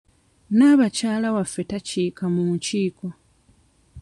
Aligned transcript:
Naabakyala 0.57 1.27
waffe 1.35 1.61
takiika 1.69 2.23
mu 2.33 2.41
nkiiko. 2.53 3.07